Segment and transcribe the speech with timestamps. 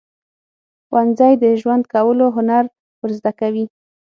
[0.87, 2.63] ښوونځی د ژوند کولو هنر
[3.01, 3.65] ورزده کوي.